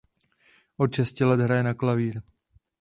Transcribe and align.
Od 0.85 0.91
šesti 0.99 1.29
let 1.33 1.45
hraje 1.45 1.69
na 1.71 1.77
klavír. 1.85 2.21